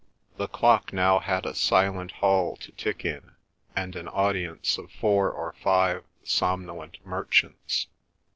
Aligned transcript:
The 0.37 0.47
clock 0.47 0.91
now 0.93 1.19
had 1.19 1.45
a 1.45 1.53
silent 1.53 2.09
hall 2.13 2.55
to 2.55 2.71
tick 2.71 3.05
in, 3.05 3.33
and 3.75 3.95
an 3.95 4.07
audience 4.07 4.79
of 4.79 4.91
four 4.91 5.29
or 5.29 5.51
five 5.53 6.03
somnolent 6.23 6.97
merchants. 7.05 7.85